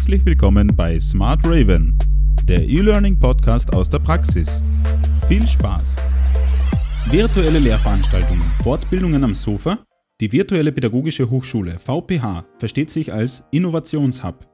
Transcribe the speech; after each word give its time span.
Herzlich 0.00 0.24
willkommen 0.24 0.68
bei 0.74 0.98
Smart 0.98 1.44
Raven, 1.44 1.98
der 2.44 2.66
E-Learning 2.66 3.18
Podcast 3.18 3.70
aus 3.74 3.86
der 3.86 3.98
Praxis. 3.98 4.62
Viel 5.28 5.46
Spaß! 5.46 6.02
Virtuelle 7.10 7.58
Lehrveranstaltungen, 7.58 8.42
Fortbildungen 8.62 9.22
am 9.22 9.34
Sofa. 9.34 9.78
Die 10.22 10.32
Virtuelle 10.32 10.72
Pädagogische 10.72 11.28
Hochschule 11.28 11.78
VPH 11.78 12.46
versteht 12.56 12.88
sich 12.88 13.12
als 13.12 13.44
Innovationshub. 13.50 14.48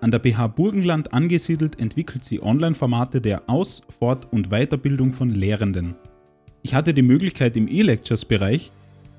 An 0.00 0.10
der 0.10 0.18
PH 0.18 0.48
Burgenland 0.48 1.12
angesiedelt 1.12 1.78
entwickelt 1.78 2.24
sie 2.24 2.42
Online-Formate 2.42 3.20
der 3.20 3.48
Aus-, 3.48 3.82
Fort- 4.00 4.26
und 4.32 4.48
Weiterbildung 4.50 5.12
von 5.12 5.30
Lehrenden. 5.30 5.94
Ich 6.62 6.74
hatte 6.74 6.92
die 6.92 7.02
Möglichkeit 7.02 7.56
im 7.56 7.68
E-Lectures-Bereich 7.68 8.72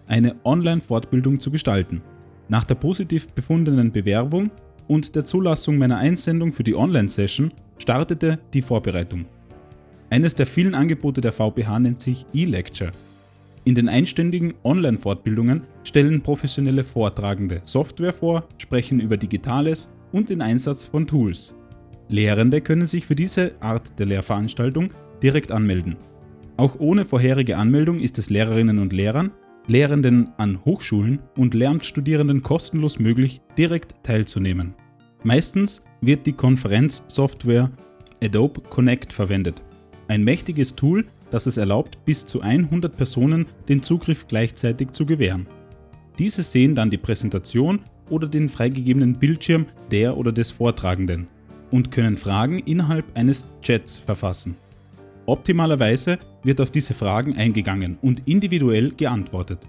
eine 0.07 0.35
Online-Fortbildung 0.43 1.39
zu 1.39 1.49
gestalten. 1.51 2.01
Nach 2.49 2.65
der 2.65 2.75
positiv 2.75 3.29
befundenen 3.29 3.93
Bewerbung 3.93 4.51
und 4.89 5.15
der 5.15 5.23
Zulassung 5.23 5.77
meiner 5.77 5.97
Einsendung 5.97 6.51
für 6.51 6.63
die 6.63 6.75
Online-Session 6.75 7.53
startete 7.77 8.39
die 8.53 8.63
Vorbereitung. 8.63 9.25
Eines 10.09 10.33
der 10.33 10.47
vielen 10.47 10.73
Angebote 10.73 11.21
der 11.21 11.31
VPH 11.31 11.79
nennt 11.79 12.01
sich 12.01 12.25
eLecture. 12.33 12.91
In 13.65 13.75
den 13.75 13.87
einständigen 13.87 14.55
Online-Fortbildungen 14.63 15.61
stellen 15.83 16.21
professionelle 16.21 16.83
Vortragende 16.83 17.61
Software 17.65 18.13
vor, 18.13 18.47
sprechen 18.57 18.99
über 18.99 19.15
Digitales 19.15 19.89
und 20.11 20.31
den 20.31 20.41
Einsatz 20.41 20.85
von 20.85 21.05
Tools. 21.05 21.53
Lehrende 22.07 22.59
können 22.59 22.87
sich 22.87 23.05
für 23.05 23.15
diese 23.15 23.51
Art 23.59 23.99
der 23.99 24.07
Lehrveranstaltung 24.07 24.89
direkt 25.21 25.51
anmelden. 25.51 25.97
Auch 26.57 26.79
ohne 26.79 27.05
vorherige 27.05 27.57
Anmeldung 27.57 27.99
ist 27.99 28.17
es 28.17 28.31
Lehrerinnen 28.31 28.79
und 28.79 28.91
Lehrern 28.91 29.31
Lehrenden 29.69 30.29
an 30.37 30.65
Hochschulen 30.65 31.19
und 31.37 31.53
Lehramtsstudierenden 31.53 32.41
kostenlos 32.41 32.97
möglich, 32.97 33.39
direkt 33.55 34.03
teilzunehmen. 34.03 34.73
Meistens 35.23 35.83
wird 36.01 36.25
die 36.25 36.33
Konferenzsoftware 36.33 37.69
Adobe 38.21 38.61
Connect 38.61 39.13
verwendet. 39.13 39.61
Ein 40.07 40.23
mächtiges 40.23 40.75
Tool, 40.75 41.05
das 41.29 41.45
es 41.45 41.57
erlaubt, 41.57 42.03
bis 42.03 42.25
zu 42.25 42.41
100 42.41 42.97
Personen 42.97 43.45
den 43.67 43.83
Zugriff 43.83 44.27
gleichzeitig 44.27 44.93
zu 44.93 45.05
gewähren. 45.05 45.45
Diese 46.17 46.41
sehen 46.41 46.73
dann 46.73 46.89
die 46.89 46.97
Präsentation 46.97 47.81
oder 48.09 48.27
den 48.27 48.49
freigegebenen 48.49 49.19
Bildschirm 49.19 49.67
der 49.91 50.17
oder 50.17 50.31
des 50.31 50.49
Vortragenden 50.49 51.27
und 51.69 51.91
können 51.91 52.17
Fragen 52.17 52.57
innerhalb 52.57 53.05
eines 53.15 53.47
Chats 53.61 53.99
verfassen. 53.99 54.55
Optimalerweise 55.29 56.17
wird 56.43 56.59
auf 56.59 56.71
diese 56.71 56.95
Fragen 56.95 57.37
eingegangen 57.37 57.99
und 58.01 58.23
individuell 58.25 58.89
geantwortet. 58.89 59.59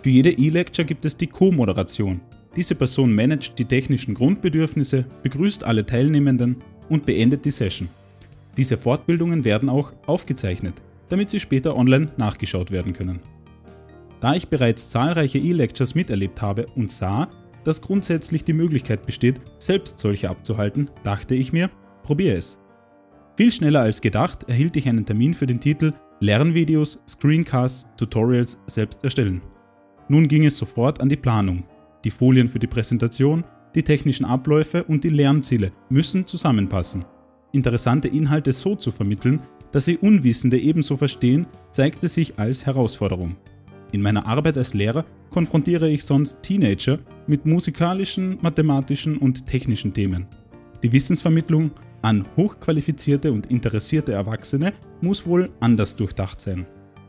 Für 0.00 0.10
jede 0.10 0.30
E-Lecture 0.30 0.86
gibt 0.86 1.04
es 1.04 1.16
die 1.16 1.26
Co-Moderation. 1.26 2.20
Diese 2.54 2.76
Person 2.76 3.12
managt 3.12 3.58
die 3.58 3.64
technischen 3.64 4.14
Grundbedürfnisse, 4.14 5.06
begrüßt 5.24 5.64
alle 5.64 5.84
Teilnehmenden 5.84 6.62
und 6.88 7.04
beendet 7.04 7.44
die 7.44 7.50
Session. 7.50 7.88
Diese 8.56 8.78
Fortbildungen 8.78 9.44
werden 9.44 9.68
auch 9.68 9.92
aufgezeichnet, 10.06 10.74
damit 11.08 11.30
sie 11.30 11.40
später 11.40 11.76
online 11.76 12.12
nachgeschaut 12.16 12.70
werden 12.70 12.92
können. 12.92 13.18
Da 14.20 14.34
ich 14.34 14.46
bereits 14.46 14.90
zahlreiche 14.90 15.38
E-Lectures 15.38 15.96
miterlebt 15.96 16.40
habe 16.42 16.66
und 16.76 16.92
sah, 16.92 17.28
dass 17.64 17.82
grundsätzlich 17.82 18.44
die 18.44 18.52
Möglichkeit 18.52 19.04
besteht, 19.04 19.40
selbst 19.58 19.98
solche 19.98 20.30
abzuhalten, 20.30 20.88
dachte 21.02 21.34
ich 21.34 21.52
mir, 21.52 21.70
probiere 22.04 22.36
es. 22.36 22.60
Viel 23.38 23.52
schneller 23.52 23.82
als 23.82 24.00
gedacht 24.00 24.48
erhielt 24.48 24.74
ich 24.74 24.88
einen 24.88 25.06
Termin 25.06 25.32
für 25.32 25.46
den 25.46 25.60
Titel 25.60 25.92
Lernvideos, 26.18 27.00
Screencasts, 27.06 27.86
Tutorials 27.96 28.60
selbst 28.66 29.04
erstellen. 29.04 29.40
Nun 30.08 30.26
ging 30.26 30.44
es 30.44 30.56
sofort 30.56 31.00
an 31.00 31.08
die 31.08 31.14
Planung. 31.14 31.62
Die 32.02 32.10
Folien 32.10 32.48
für 32.48 32.58
die 32.58 32.66
Präsentation, 32.66 33.44
die 33.76 33.84
technischen 33.84 34.24
Abläufe 34.24 34.82
und 34.82 35.04
die 35.04 35.10
Lernziele 35.10 35.70
müssen 35.88 36.26
zusammenpassen. 36.26 37.04
Interessante 37.52 38.08
Inhalte 38.08 38.52
so 38.52 38.74
zu 38.74 38.90
vermitteln, 38.90 39.38
dass 39.70 39.84
sie 39.84 39.98
Unwissende 39.98 40.58
ebenso 40.58 40.96
verstehen, 40.96 41.46
zeigte 41.70 42.08
sich 42.08 42.40
als 42.40 42.66
Herausforderung. 42.66 43.36
In 43.92 44.02
meiner 44.02 44.26
Arbeit 44.26 44.58
als 44.58 44.74
Lehrer 44.74 45.04
konfrontiere 45.30 45.88
ich 45.88 46.02
sonst 46.02 46.42
Teenager 46.42 46.98
mit 47.28 47.46
musikalischen, 47.46 48.38
mathematischen 48.40 49.16
und 49.16 49.46
technischen 49.46 49.94
Themen. 49.94 50.26
Die 50.82 50.90
Wissensvermittlung 50.90 51.70
an 52.08 52.24
hochqualifizierte 52.38 53.30
und 53.32 53.50
interessierte 53.50 54.12
Erwachsene 54.12 54.72
muss 55.02 55.26
wohl 55.26 55.50
anders 55.60 55.94
durchdacht 55.94 56.40
sein. 56.40 56.66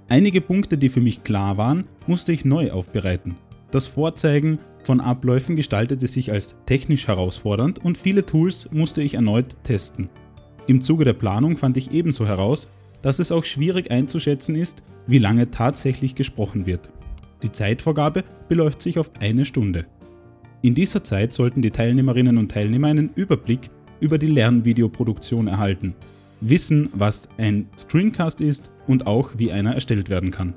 Einige 0.10 0.42
Punkte, 0.42 0.78
die 0.78 0.90
für 0.90 1.00
mich 1.00 1.24
klar 1.24 1.56
waren, 1.56 1.86
musste 2.06 2.34
ich 2.34 2.44
neu 2.44 2.72
aufbereiten. 2.72 3.38
Das 3.72 3.88
Vorzeigen 3.88 4.60
von 4.84 5.00
Abläufen 5.00 5.56
gestaltete 5.56 6.08
sich 6.08 6.34
als 6.34 6.56
technisch 6.66 7.08
herausfordernd 7.08 7.80
und 7.80 7.98
viele 7.98 8.26
Tools 8.26 8.70
musste 8.72 9.02
ich 9.02 9.14
erneut 9.14 9.56
testen. 9.64 10.10
Im 10.68 10.82
Zuge 10.82 11.06
der 11.06 11.14
Planung 11.14 11.56
fand 11.56 11.78
ich 11.78 11.92
ebenso 11.92 12.28
heraus, 12.28 12.68
dass 13.02 13.20
es 13.20 13.32
auch 13.32 13.46
schwierig 13.46 13.92
einzuschätzen 13.92 14.56
ist, 14.56 14.84
wie 15.08 15.20
lange 15.20 15.50
tatsächlich 15.50 16.16
gesprochen 16.16 16.66
wird. 16.66 16.90
Die 17.42 17.54
Zeitvorgabe 17.54 18.26
beläuft 18.50 18.82
sich 18.82 19.00
auf 19.00 19.12
eine 19.22 19.46
Stunde. 19.46 19.86
In 20.62 20.76
dieser 20.76 21.06
Zeit 21.06 21.34
sollten 21.34 21.62
die 21.62 21.72
Teilnehmerinnen 21.72 22.38
und 22.38 22.52
Teilnehmer 22.52 22.88
einen 22.88 23.12
Überblick 23.16 23.70
über 24.00 24.18
die 24.18 24.28
Lernvideoproduktion 24.28 25.48
erhalten, 25.48 25.96
wissen, 26.42 26.90
was 26.94 27.30
ein 27.38 27.68
Screencast 27.78 28.42
ist 28.42 28.72
und 28.88 29.08
auch 29.08 29.32
wie 29.38 29.52
einer 29.52 29.74
erstellt 29.74 30.10
werden 30.10 30.32
kann. 30.32 30.54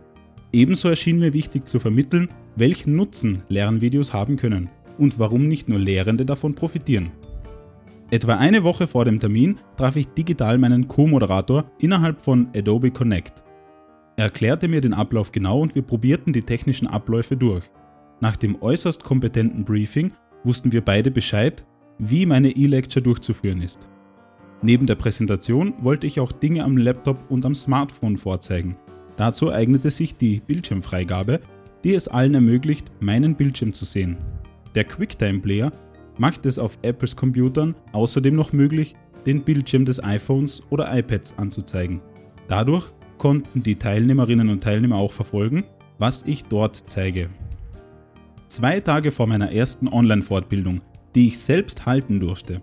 Ebenso 0.53 0.89
erschien 0.89 1.19
mir 1.19 1.33
wichtig 1.33 1.67
zu 1.67 1.81
vermitteln, 1.81 2.29
welchen 2.57 2.95
Nutzen 2.95 3.43
Lernvideos 3.49 4.13
haben 4.13 4.37
können 4.37 4.69
und 4.99 5.19
warum 5.19 5.49
nicht 5.49 5.69
nur 5.69 5.79
Lehrende 5.79 6.27
davon 6.27 6.55
profitieren. 6.55 7.11
Etwa 8.11 8.35
eine 8.35 8.63
Woche 8.63 8.87
vor 8.87 9.07
dem 9.07 9.19
Termin 9.19 9.57
traf 9.79 9.97
ich 9.97 10.07
digital 10.09 10.59
meinen 10.59 10.87
Co-Moderator 10.87 11.65
innerhalb 11.79 12.21
von 12.21 12.49
Adobe 12.55 12.91
Connect. 12.91 13.43
Er 14.17 14.25
erklärte 14.25 14.69
mir 14.69 14.83
den 14.83 14.93
Ablauf 14.93 15.33
genau 15.33 15.61
und 15.61 15.75
wir 15.75 15.81
probierten 15.81 16.35
die 16.35 16.43
technischen 16.43 16.87
Abläufe 16.87 17.39
durch. 17.39 17.65
Nach 18.21 18.37
dem 18.37 18.61
äußerst 18.61 19.03
kompetenten 19.03 19.65
Briefing 19.65 20.13
wussten 20.45 20.73
wir 20.73 20.83
beide 20.83 21.11
Bescheid 21.11 21.65
wie 22.05 22.27
meine 22.27 22.51
E-Lecture 22.51 23.03
durchzuführen 23.03 23.63
ist. 23.63 23.89
Neben 24.61 24.87
der 24.87 24.97
Präsentation 24.97 25.75
wollte 25.81 26.09
ich 26.09 26.19
auch 26.19 26.33
Dinge 26.33 26.65
am 26.65 26.77
Laptop 26.77 27.31
und 27.31 27.45
am 27.45 27.55
Smartphone 27.55 28.17
vorzeigen. 28.17 28.77
Dazu 29.17 29.53
eignete 29.53 29.91
sich 29.91 30.17
die 30.17 30.41
Bildschirmfreigabe, 30.41 31.41
die 31.85 31.95
es 31.95 32.09
allen 32.09 32.35
ermöglicht, 32.35 32.91
meinen 33.01 33.37
Bildschirm 33.37 33.73
zu 33.73 33.85
sehen. 33.85 34.17
Der 34.75 34.85
QuickTime 34.85 35.41
Player 35.41 35.73
macht 36.19 36.45
es 36.45 36.59
auf 36.59 36.77
Apples 36.83 37.15
Computern 37.15 37.77
außerdem 37.93 38.35
noch 38.35 38.53
möglich, 38.53 38.97
den 39.25 39.43
Bildschirm 39.43 39.85
des 39.85 40.03
iPhones 40.03 40.63
oder 40.71 40.93
iPads 40.97 41.39
anzuzeigen. 41.39 42.01
Dadurch 42.49 42.91
konnten 43.19 43.63
die 43.63 43.77
Teilnehmerinnen 43.77 44.49
und 44.49 44.63
Teilnehmer 44.63 44.97
auch 44.97 45.13
verfolgen, 45.13 45.63
was 45.99 46.25
ich 46.27 46.45
dort 46.47 46.83
zeige. 46.87 47.31
Zwei 48.49 48.81
Tage 48.81 49.13
vor 49.13 49.29
meiner 49.29 49.53
ersten 49.53 49.87
Online-Fortbildung 49.87 50.81
die 51.15 51.29
ich 51.29 51.39
selbst 51.39 51.87
halten 51.87 52.21
durfte, 52.21 52.61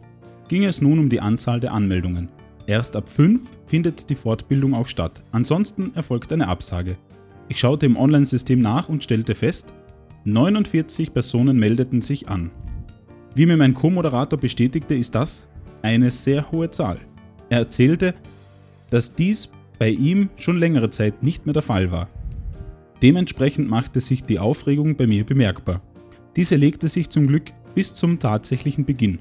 ging 0.48 0.64
es 0.64 0.82
nun 0.82 1.00
um 1.00 1.10
die 1.10 1.22
Anzahl 1.22 1.60
der 1.60 1.74
Anmeldungen. 1.74 2.30
Erst 2.66 2.96
ab 2.96 3.10
5 3.10 3.42
findet 3.66 4.10
die 4.10 4.16
Fortbildung 4.16 4.74
auch 4.74 4.88
statt, 4.88 5.24
ansonsten 5.32 5.92
erfolgt 5.96 6.32
eine 6.34 6.48
Absage. 6.48 6.98
Ich 7.48 7.60
schaute 7.60 7.86
im 7.86 7.98
Online-System 7.98 8.62
nach 8.62 8.90
und 8.90 9.04
stellte 9.04 9.36
fest, 9.36 9.74
49 10.26 11.14
Personen 11.14 11.58
meldeten 11.58 12.02
sich 12.02 12.28
an. 12.30 12.52
Wie 13.36 13.46
mir 13.46 13.58
mein 13.58 13.74
Co-Moderator 13.74 14.40
bestätigte, 14.40 14.96
ist 14.96 15.16
das 15.16 15.48
eine 15.82 16.12
sehr 16.12 16.52
hohe 16.52 16.70
Zahl. 16.70 17.00
Er 17.50 17.60
erzählte, 17.60 18.14
dass 18.90 19.16
dies 19.16 19.50
bei 19.78 19.90
ihm 19.90 20.30
schon 20.36 20.58
längere 20.58 20.90
Zeit 20.90 21.24
nicht 21.24 21.46
mehr 21.46 21.54
der 21.54 21.64
Fall 21.64 21.92
war. 21.92 22.10
Dementsprechend 23.02 23.70
machte 23.70 24.02
sich 24.02 24.24
die 24.24 24.40
Aufregung 24.40 24.98
bei 24.98 25.08
mir 25.08 25.26
bemerkbar. 25.26 25.82
Diese 26.36 26.56
legte 26.56 26.88
sich 26.88 27.10
zum 27.10 27.28
Glück 27.28 27.46
bis 27.80 27.94
zum 27.94 28.20
tatsächlichen 28.20 28.84
Beginn. 28.84 29.20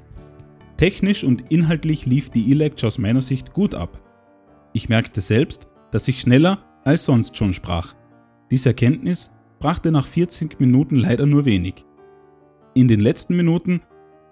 Technisch 0.79 1.23
und 1.23 1.49
inhaltlich 1.49 2.07
lief 2.07 2.29
die 2.29 2.51
E-Lecture 2.51 2.89
aus 2.89 2.99
meiner 2.99 3.23
Sicht 3.23 3.53
gut 3.53 3.73
ab. 3.73 4.03
Ich 4.73 4.89
merkte 4.89 5.21
selbst, 5.21 5.69
dass 5.93 6.09
ich 6.09 6.21
schneller 6.21 6.65
als 6.83 7.05
sonst 7.05 7.37
schon 7.37 7.55
sprach. 7.55 7.95
Diese 8.51 8.71
Erkenntnis 8.71 9.31
brachte 9.61 9.93
nach 9.93 10.09
40 10.09 10.59
Minuten 10.59 10.97
leider 10.97 11.25
nur 11.25 11.45
wenig. 11.45 11.85
In 12.75 12.89
den 12.89 12.99
letzten 12.99 13.37
Minuten 13.37 13.81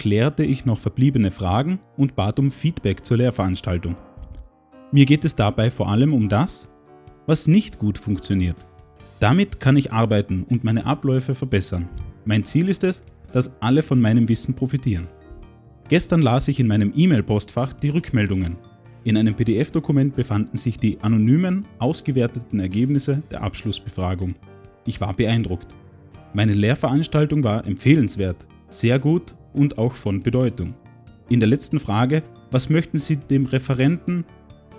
klärte 0.01 0.43
ich 0.43 0.67
noch 0.67 0.81
verbliebene 0.81 1.31
Fragen 1.31 1.79
und 1.97 2.17
bat 2.17 2.41
um 2.41 2.51
Feedback 2.51 3.07
zur 3.07 3.19
Lehrveranstaltung. 3.19 3.95
Mir 4.91 5.07
geht 5.07 5.25
es 5.25 5.37
dabei 5.37 5.71
vor 5.71 5.89
allem 5.89 6.13
um 6.13 6.29
das, 6.29 6.69
was 7.27 7.47
nicht 7.47 7.79
gut 7.79 7.97
funktioniert. 7.97 8.57
Damit 9.21 9.61
kann 9.61 9.77
ich 9.77 9.93
arbeiten 9.93 10.45
und 10.51 10.65
meine 10.65 10.85
Abläufe 10.85 11.37
verbessern. 11.37 11.89
Mein 12.25 12.45
Ziel 12.45 12.69
ist 12.69 12.83
es, 12.83 13.05
dass 13.33 13.61
alle 13.61 13.83
von 13.83 14.01
meinem 14.01 14.29
Wissen 14.29 14.55
profitieren. 14.55 15.09
Gestern 15.89 16.23
las 16.23 16.49
ich 16.49 16.59
in 16.59 16.67
meinem 16.67 16.93
E-Mail-Postfach 16.97 17.73
die 17.73 17.91
Rückmeldungen. 17.91 18.57
In 19.05 19.17
einem 19.17 19.35
PDF-Dokument 19.35 20.17
befanden 20.17 20.57
sich 20.57 20.79
die 20.79 20.99
anonymen, 21.01 21.65
ausgewerteten 21.79 22.59
Ergebnisse 22.59 23.23
der 23.31 23.43
Abschlussbefragung. 23.43 24.35
Ich 24.85 25.01
war 25.01 25.15
beeindruckt. 25.15 25.75
Meine 26.35 26.55
Lehrveranstaltung 26.55 27.45
war 27.45 27.67
empfehlenswert, 27.67 28.47
sehr 28.69 28.99
gut 28.99 29.35
und 29.53 29.79
auch 29.79 29.93
von 29.93 30.23
Bedeutung. 30.23 30.75
In 31.29 31.41
der 31.41 31.49
letzten 31.49 31.79
Frage, 31.79 32.23
was 32.51 32.69
möchten 32.69 32.99
Sie 32.99 33.17
dem 33.17 33.47
Referenten 33.47 34.25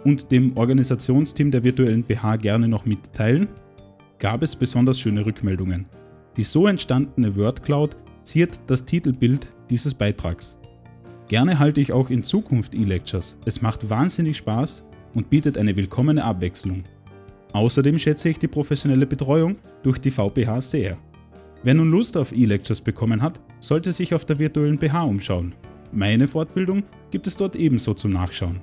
und 0.03 0.31
dem 0.31 0.55
Organisationsteam 0.57 1.51
der 1.51 1.63
virtuellen 1.63 2.03
BH 2.03 2.37
gerne 2.37 2.67
noch 2.67 2.85
mitteilen, 2.85 3.47
gab 4.19 4.43
es 4.43 4.55
besonders 4.55 4.99
schöne 4.99 5.25
Rückmeldungen. 5.25 5.85
Die 6.37 6.43
so 6.43 6.67
entstandene 6.67 7.35
WordCloud 7.35 7.95
ziert 8.27 8.61
das 8.67 8.85
Titelbild 8.85 9.51
dieses 9.69 9.93
Beitrags. 9.93 10.59
Gerne 11.27 11.59
halte 11.59 11.81
ich 11.81 11.91
auch 11.91 12.09
in 12.09 12.23
Zukunft 12.23 12.75
E-Lectures. 12.75 13.37
Es 13.45 13.61
macht 13.61 13.89
wahnsinnig 13.89 14.37
Spaß 14.37 14.85
und 15.13 15.29
bietet 15.29 15.57
eine 15.57 15.75
willkommene 15.75 16.23
Abwechslung. 16.23 16.83
Außerdem 17.53 17.97
schätze 17.97 18.29
ich 18.29 18.37
die 18.37 18.47
professionelle 18.47 19.05
Betreuung 19.05 19.55
durch 19.81 19.97
die 19.97 20.11
VPH 20.11 20.61
sehr. 20.61 20.97
Wer 21.63 21.73
nun 21.73 21.89
Lust 21.89 22.17
auf 22.17 22.31
E-Lectures 22.31 22.81
bekommen 22.81 23.21
hat, 23.21 23.39
sollte 23.59 23.91
sich 23.93 24.13
auf 24.13 24.25
der 24.25 24.39
virtuellen 24.39 24.77
BH 24.77 25.03
umschauen. 25.03 25.55
Meine 25.91 26.27
Fortbildung 26.27 26.83
gibt 27.11 27.27
es 27.27 27.37
dort 27.37 27.55
ebenso 27.55 27.93
zum 27.93 28.11
Nachschauen. 28.11 28.59